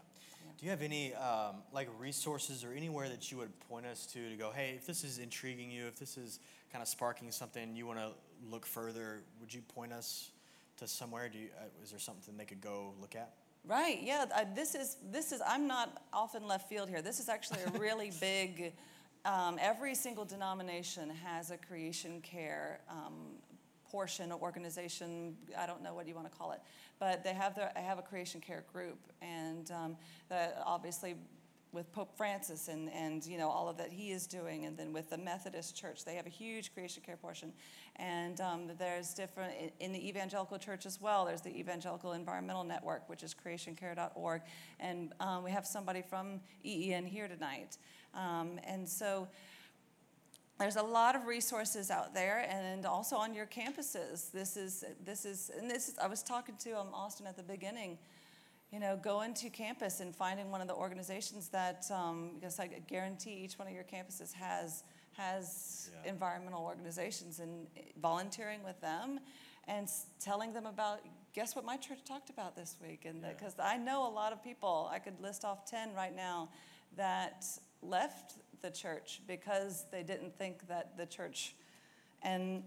[0.57, 4.29] Do you have any um, like resources or anywhere that you would point us to
[4.29, 4.51] to go?
[4.51, 6.39] Hey, if this is intriguing you, if this is
[6.71, 8.11] kind of sparking something you want to
[8.49, 10.31] look further, would you point us
[10.77, 11.27] to somewhere?
[11.27, 13.33] Do you, uh, is there something they could go look at?
[13.67, 13.99] Right.
[14.01, 14.25] Yeah.
[14.33, 15.41] Uh, this is this is.
[15.45, 17.01] I'm not often left field here.
[17.01, 18.73] This is actually a really big.
[19.25, 23.34] Um, every single denomination has a creation care um,
[23.95, 26.59] portion organization i don't know what you want to call it
[26.99, 29.95] but they have their have a creation care group and um,
[30.65, 31.15] obviously
[31.75, 34.93] with Pope Francis and, and you know all of that he is doing, and then
[34.93, 37.51] with the Methodist Church, they have a huge creation care portion,
[37.97, 41.25] and um, there's different in the evangelical church as well.
[41.25, 44.41] There's the Evangelical Environmental Network, which is creationcare.org,
[44.79, 47.77] and um, we have somebody from EEN here tonight,
[48.13, 49.27] um, and so
[50.57, 55.25] there's a lot of resources out there and also on your campuses this is this
[55.25, 57.97] is and this is i was talking to um, austin at the beginning
[58.71, 62.67] you know going to campus and finding one of the organizations that um, because i
[62.87, 66.11] guarantee each one of your campuses has has yeah.
[66.11, 67.67] environmental organizations and
[68.01, 69.19] volunteering with them
[69.67, 69.89] and
[70.19, 70.99] telling them about
[71.33, 73.67] guess what my church talked about this week and because yeah.
[73.67, 76.49] i know a lot of people i could list off 10 right now
[76.95, 77.45] that
[77.81, 81.55] left the church because they didn't think that the church
[82.21, 82.63] and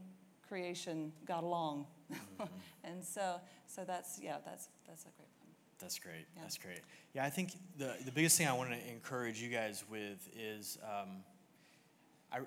[0.49, 1.87] creation got along.
[2.13, 2.45] Mm-hmm.
[2.85, 5.51] and so, so that's, yeah, that's, that's a great one.
[5.79, 6.27] That's great.
[6.35, 6.43] Yeah.
[6.43, 6.81] That's great.
[7.15, 10.79] Yeah, I think the, the biggest thing I want to encourage you guys with is,
[10.83, 11.09] um,
[12.33, 12.39] I,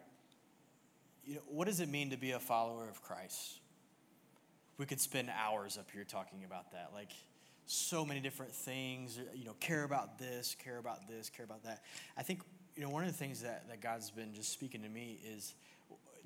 [1.25, 3.59] you know, what does it mean to be a follower of Christ?
[4.77, 6.91] We could spend hours up here talking about that.
[6.93, 7.11] Like,
[7.65, 11.81] so many different things, you know, care about this, care about this, care about that.
[12.17, 12.41] I think
[12.81, 15.53] you know, one of the things that, that God's been just speaking to me is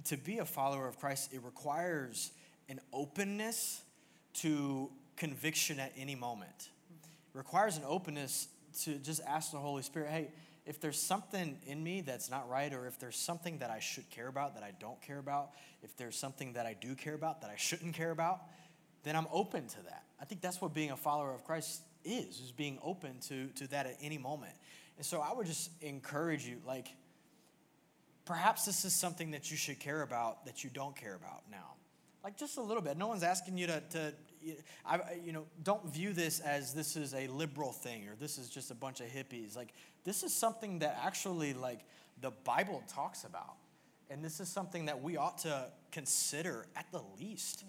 [0.05, 2.31] to be a follower of Christ, it requires
[2.69, 3.81] an openness
[4.35, 6.69] to conviction at any moment.
[7.33, 8.47] It requires an openness
[8.83, 10.29] to just ask the Holy Spirit, hey,
[10.65, 14.09] if there's something in me that's not right, or if there's something that I should
[14.09, 15.49] care about that I don't care about,
[15.83, 18.43] if there's something that I do care about that I shouldn't care about,
[19.03, 20.05] then I'm open to that.
[20.21, 23.67] I think that's what being a follower of Christ is, is being open to, to
[23.71, 24.53] that at any moment.
[24.97, 26.87] And so I would just encourage you, like,
[28.25, 31.73] perhaps this is something that you should care about that you don't care about now.
[32.23, 32.97] Like, just a little bit.
[32.97, 34.13] No one's asking you to, to
[34.85, 38.49] I, you know, don't view this as this is a liberal thing or this is
[38.49, 39.55] just a bunch of hippies.
[39.55, 41.81] Like, this is something that actually, like,
[42.21, 43.55] the Bible talks about.
[44.09, 47.63] And this is something that we ought to consider at the least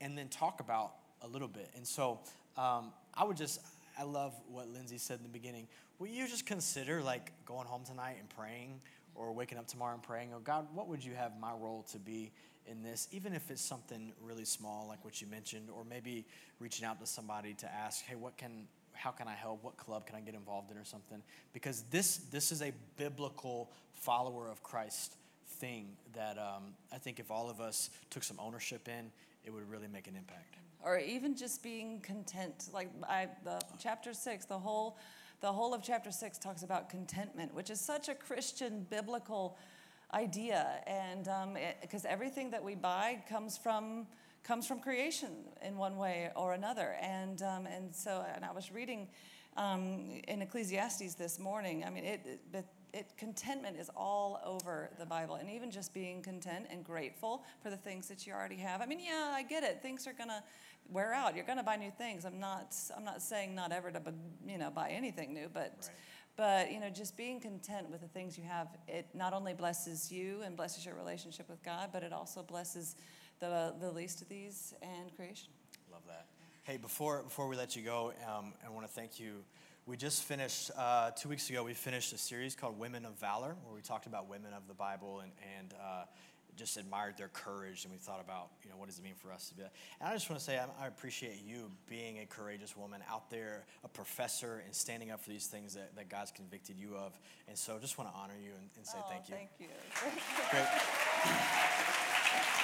[0.00, 0.92] and then talk about
[1.22, 1.70] a little bit.
[1.76, 2.20] And so
[2.56, 3.60] um, I would just
[3.98, 5.68] I love what Lindsay said in the beginning.
[6.02, 8.80] Will you just consider like going home tonight and praying
[9.14, 11.98] or waking up tomorrow and praying, oh God, what would you have my role to
[12.00, 12.32] be
[12.66, 13.06] in this?
[13.12, 16.24] Even if it's something really small, like what you mentioned, or maybe
[16.58, 19.62] reaching out to somebody to ask, hey, what can how can I help?
[19.62, 21.22] What club can I get involved in or something?
[21.52, 25.14] Because this this is a biblical follower of Christ
[25.46, 29.12] thing that um, I think if all of us took some ownership in,
[29.44, 30.56] it would really make an impact.
[30.84, 32.70] Or even just being content.
[32.72, 34.98] Like I, the chapter six, the whole,
[35.42, 39.58] the whole of chapter six talks about contentment, which is such a Christian biblical
[40.14, 41.28] idea, and
[41.80, 44.06] because um, everything that we buy comes from
[44.44, 45.30] comes from creation
[45.64, 49.08] in one way or another, and um, and so and I was reading
[49.56, 51.84] um, in Ecclesiastes this morning.
[51.84, 56.22] I mean, it, it it, contentment is all over the Bible, and even just being
[56.22, 58.80] content and grateful for the things that you already have.
[58.80, 59.82] I mean, yeah, I get it.
[59.82, 60.44] Things are gonna
[60.90, 61.36] wear out.
[61.36, 62.24] You're gonna buy new things.
[62.24, 62.74] I'm not.
[62.96, 64.00] I'm not saying not ever to,
[64.46, 65.74] you know, buy anything new, but.
[65.80, 65.90] Right.
[66.34, 70.10] But you know, just being content with the things you have, it not only blesses
[70.10, 72.96] you and blesses your relationship with God, but it also blesses
[73.38, 75.50] the, the least of these and creation.
[75.92, 76.28] Love that.
[76.62, 79.44] Hey, before before we let you go, um, I want to thank you
[79.84, 83.56] we just finished, uh, two weeks ago, we finished a series called Women of Valor,
[83.64, 86.04] where we talked about women of the Bible and, and uh,
[86.56, 87.84] just admired their courage.
[87.84, 89.62] And we thought about, you know, what does it mean for us to be.
[89.62, 93.00] That and I just want to say, I, I appreciate you being a courageous woman
[93.10, 96.96] out there, a professor, and standing up for these things that, that God's convicted you
[96.96, 97.18] of.
[97.48, 99.34] And so just want to honor you and, and say oh, thank you.
[99.34, 99.66] Thank you.
[100.50, 100.62] Great.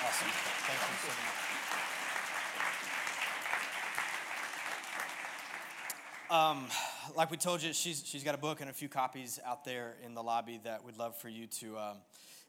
[0.04, 0.28] awesome.
[0.66, 1.58] Thank you so much.
[6.30, 6.66] Um,
[7.16, 9.96] like we told you, she's, she's got a book and a few copies out there
[10.04, 11.96] in the lobby that we'd love for you to, um,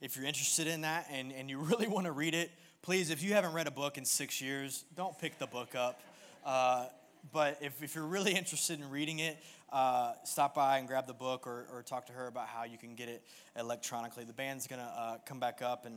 [0.01, 3.23] if you're interested in that and, and you really want to read it, please, if
[3.23, 6.01] you haven't read a book in six years, don't pick the book up.
[6.45, 6.85] Uh,
[7.33, 9.37] but if, if you're really interested in reading it,
[9.71, 12.77] uh, stop by and grab the book or, or talk to her about how you
[12.77, 13.23] can get it
[13.55, 14.23] electronically.
[14.23, 15.95] The band's going to uh, come back up, and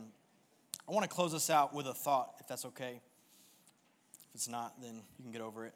[0.87, 3.01] I want to close us out with a thought, if that's okay.
[4.29, 5.73] If it's not, then you can get over it.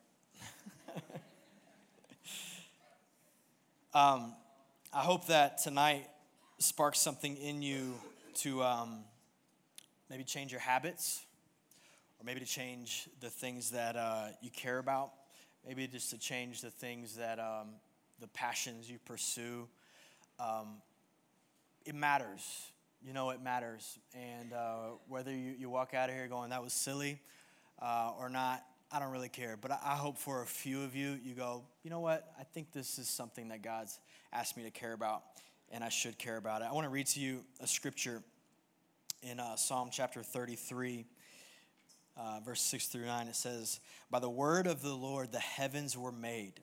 [3.97, 4.35] Um,
[4.93, 6.07] I hope that tonight
[6.59, 7.95] sparks something in you
[8.37, 9.03] to um,
[10.09, 11.25] maybe change your habits,
[12.19, 15.11] or maybe to change the things that uh, you care about,
[15.65, 17.69] maybe just to change the things that um,
[18.19, 19.67] the passions you pursue.
[20.39, 20.81] Um,
[21.85, 22.41] it matters.
[23.05, 23.99] You know, it matters.
[24.13, 27.21] And uh, whether you, you walk out of here going, that was silly,
[27.81, 29.57] uh, or not, I don't really care.
[29.59, 32.31] But I hope for a few of you, you go, you know what?
[32.39, 33.99] I think this is something that God's
[34.31, 35.23] asked me to care about,
[35.71, 36.67] and I should care about it.
[36.69, 38.21] I want to read to you a scripture
[39.21, 41.05] in uh, Psalm chapter 33,
[42.15, 43.27] uh, verse 6 through 9.
[43.27, 46.53] It says, By the word of the Lord the heavens were made,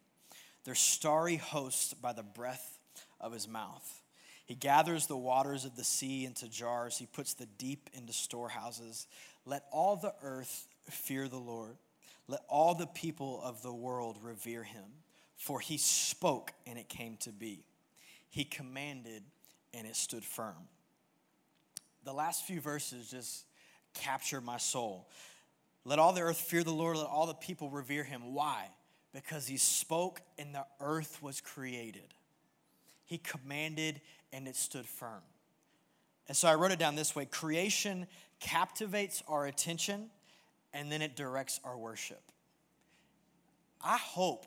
[0.65, 2.79] their starry host by the breath
[3.21, 4.03] of his mouth.
[4.47, 9.07] He gathers the waters of the sea into jars, he puts the deep into storehouses.
[9.47, 11.77] Let all the earth fear the Lord.
[12.29, 14.85] Let all the people of the world revere him,
[15.37, 17.65] for he spoke and it came to be.
[18.35, 19.23] He commanded
[19.73, 20.67] and it stood firm.
[22.03, 23.45] The last few verses just
[23.95, 25.09] capture my soul.
[25.85, 28.35] Let all the earth fear the Lord, let all the people revere him.
[28.35, 28.71] Why?
[29.13, 32.13] Because he spoke and the earth was created.
[33.05, 34.01] He commanded
[34.33, 35.23] and it stood firm.
[36.27, 38.09] And so I wrote it down this way creation
[38.41, 40.11] captivates our attention
[40.73, 42.33] and then it directs our worship.
[43.81, 44.45] I hope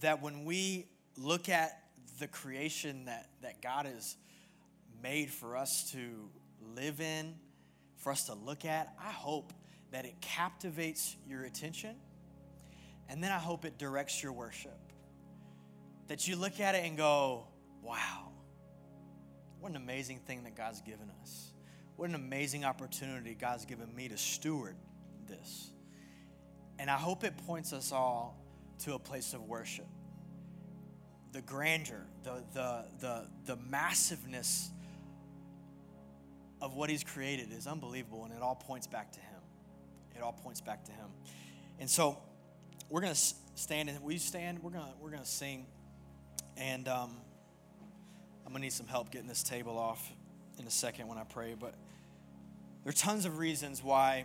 [0.00, 0.86] that when we
[1.18, 1.82] look at
[2.18, 4.16] the creation that, that God has
[5.02, 6.30] made for us to
[6.74, 7.34] live in,
[7.96, 9.52] for us to look at, I hope
[9.92, 11.96] that it captivates your attention
[13.08, 14.78] and then I hope it directs your worship.
[16.08, 17.46] That you look at it and go,
[17.82, 18.28] wow,
[19.60, 21.52] what an amazing thing that God's given us.
[21.96, 24.76] What an amazing opportunity God's given me to steward
[25.26, 25.70] this.
[26.78, 28.38] And I hope it points us all
[28.80, 29.86] to a place of worship.
[31.36, 34.70] The grandeur, the, the, the, the massiveness
[36.62, 39.40] of what He's created is unbelievable, and it all points back to Him.
[40.16, 41.08] It all points back to Him.
[41.78, 42.16] And so
[42.88, 43.20] we're going to
[43.54, 45.66] stand, and we stand, we're going we're gonna sing.
[46.56, 47.10] And um,
[48.46, 50.10] I'm going to need some help getting this table off
[50.58, 51.54] in a second when I pray.
[51.54, 51.74] But
[52.82, 54.24] there are tons of reasons why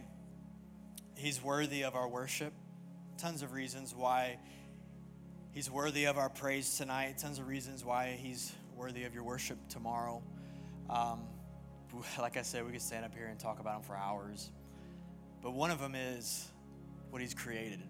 [1.18, 2.54] He's worthy of our worship.
[3.18, 4.38] Tons of reasons why
[5.54, 7.18] He's worthy of our praise tonight.
[7.18, 10.24] Tons of reasons why He's worthy of your worship tomorrow.
[10.90, 11.24] Um,
[12.20, 14.50] like I said, we could stand up here and talk about Him for hours.
[15.42, 16.50] But one of them is
[17.10, 17.82] what He's created.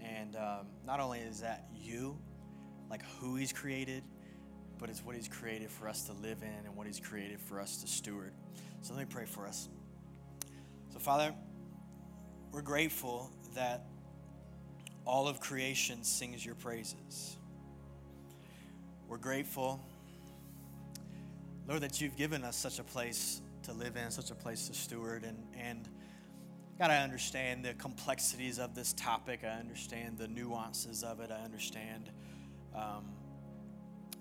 [0.00, 2.16] And um, not only is that you,
[2.88, 4.04] like who He's created,
[4.78, 7.60] but it's what He's created for us to live in and what He's created for
[7.60, 8.32] us to steward.
[8.82, 9.68] So let me pray for us.
[10.92, 11.34] So, Father,
[12.52, 13.86] we're grateful that
[15.06, 17.36] all of creation sings your praises.
[19.08, 19.80] We're grateful,
[21.68, 24.74] Lord, that you've given us such a place to live in, such a place to
[24.74, 25.22] steward.
[25.22, 25.88] And, and
[26.78, 29.40] God, I understand the complexities of this topic.
[29.44, 31.30] I understand the nuances of it.
[31.30, 32.10] I understand
[32.74, 33.04] um,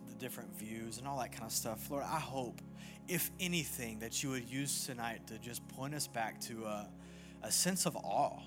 [0.07, 1.89] the different views and all that kind of stuff.
[1.89, 2.61] Lord, I hope,
[3.07, 6.89] if anything, that you would use tonight to just point us back to a,
[7.41, 8.39] a sense of awe,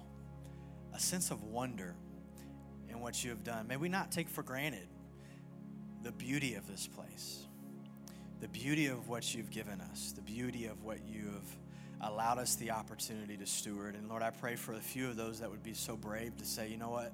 [0.95, 1.97] a sense of wonder
[2.91, 3.66] in what you have done.
[3.66, 4.89] May we not take for granted
[6.03, 7.45] the beauty of this place
[8.41, 12.55] the beauty of what you've given us, the beauty of what you have allowed us
[12.55, 13.95] the opportunity to steward.
[13.97, 16.45] And Lord, I pray for a few of those that would be so brave to
[16.45, 17.12] say, you know what?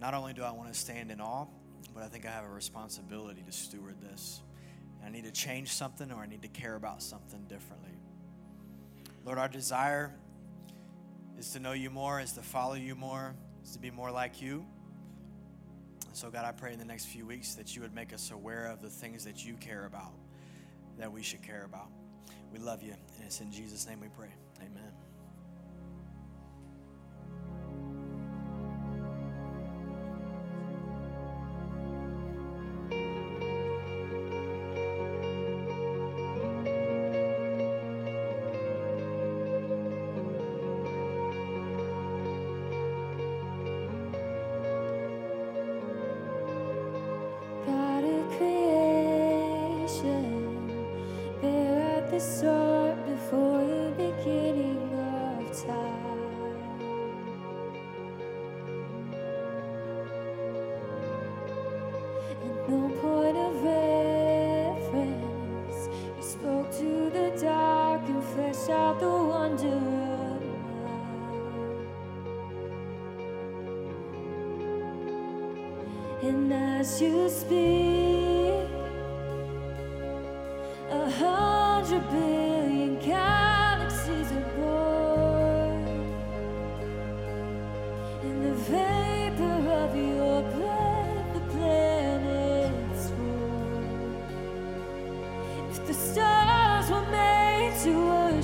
[0.00, 1.46] Not only do I want to stand in awe,
[1.94, 4.40] but I think I have a responsibility to steward this.
[5.04, 7.92] I need to change something or I need to care about something differently.
[9.24, 10.12] Lord, our desire
[11.38, 14.42] is to know you more, is to follow you more, is to be more like
[14.42, 14.66] you.
[16.14, 18.66] So, God, I pray in the next few weeks that you would make us aware
[18.66, 20.12] of the things that you care about
[20.96, 21.88] that we should care about.
[22.52, 24.32] We love you, and it's in Jesus' name we pray.
[24.60, 25.03] Amen.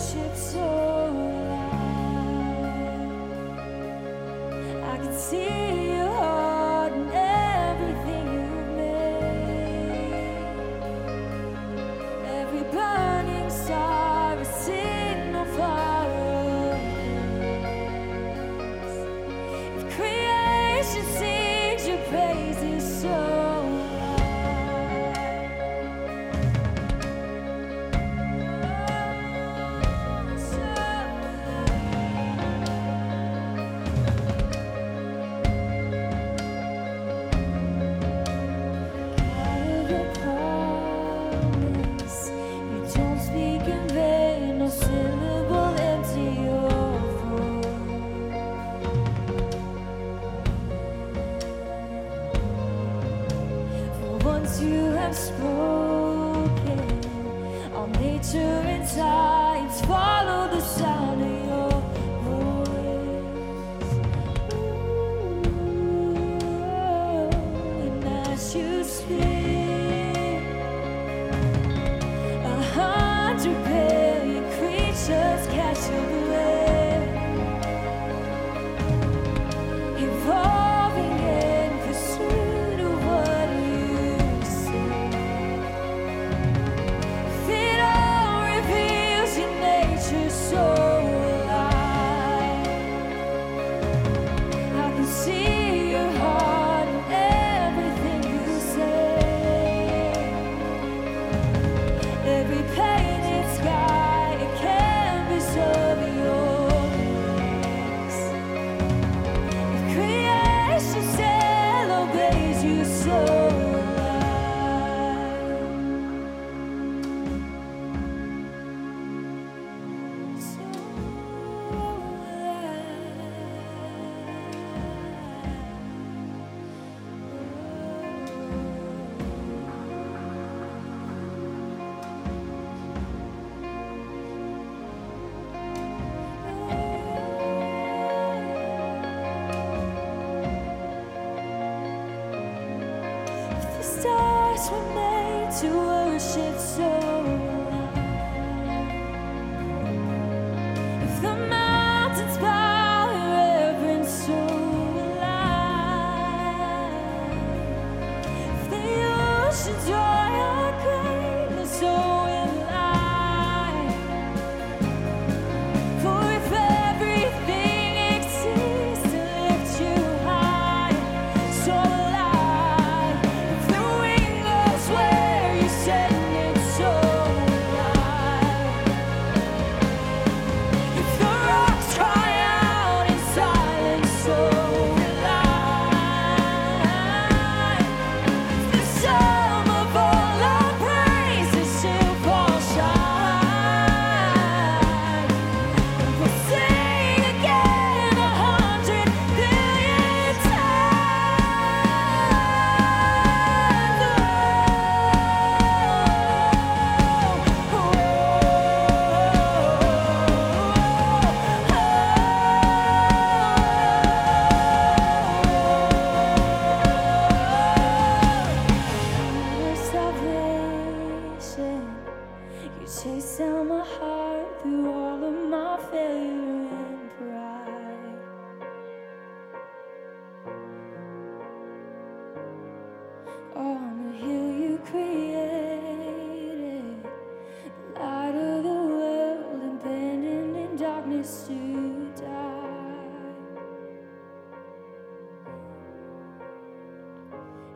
[0.01, 0.80] So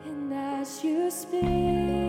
[0.03, 2.04] And as you speak.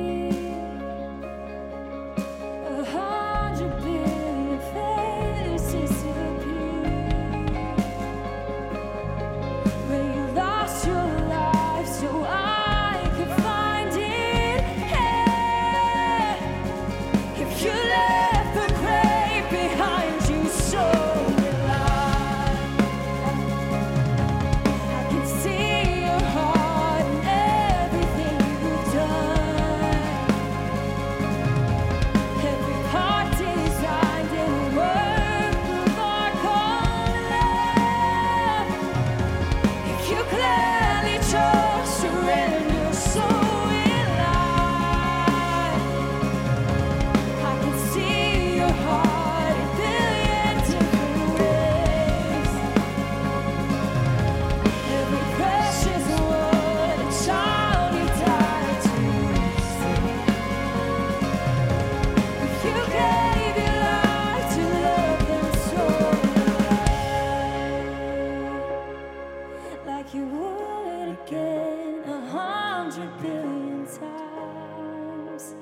[72.28, 75.54] hundred billion times.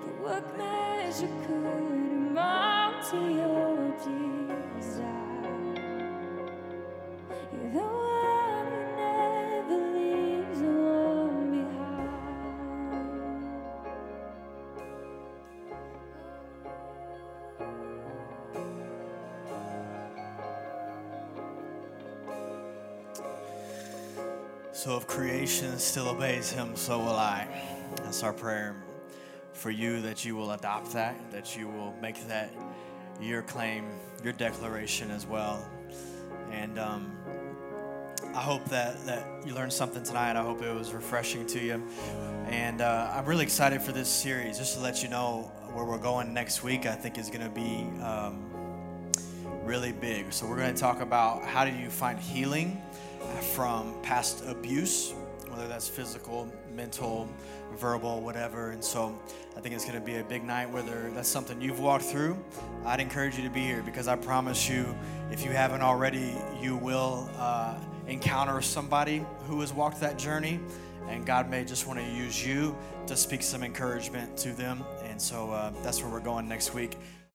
[0.00, 4.27] But what measure could amount to your dear?
[24.88, 27.46] So if creation still obeys him, so will I.
[27.96, 28.74] That's our prayer
[29.52, 32.50] for you that you will adopt that, that you will make that
[33.20, 33.84] your claim,
[34.24, 35.68] your declaration as well.
[36.50, 37.14] And um,
[38.34, 40.36] I hope that, that you learned something tonight.
[40.36, 41.86] I hope it was refreshing to you.
[42.46, 44.56] And uh, I'm really excited for this series.
[44.56, 47.50] Just to let you know where we're going next week, I think is going to
[47.50, 48.42] be um,
[49.68, 50.32] really big.
[50.32, 52.80] So we're going to talk about how do you find healing
[53.52, 55.12] from past abuse,
[55.50, 57.28] whether that's physical, mental,
[57.76, 58.70] verbal, whatever.
[58.70, 59.20] And so
[59.58, 62.42] I think it's going to be a big night, whether that's something you've walked through.
[62.86, 64.96] I'd encourage you to be here because I promise you,
[65.30, 67.74] if you haven't already, you will uh,
[68.06, 70.60] encounter somebody who has walked that journey.
[71.10, 72.74] And God may just want to use you
[73.06, 74.82] to speak some encouragement to them.
[75.04, 76.96] And so uh, that's where we're going next week.